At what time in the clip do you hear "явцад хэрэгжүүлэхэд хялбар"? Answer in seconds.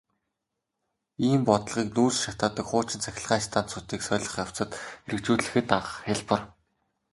4.43-6.41